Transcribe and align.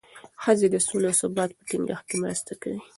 ښځې 0.43 0.67
د 0.71 0.75
سولې 0.87 1.07
او 1.11 1.17
ثبات 1.21 1.49
په 1.57 1.63
ټینګښت 1.69 2.03
کې 2.09 2.15
مرسته 2.23 2.51
کوي. 2.61 2.79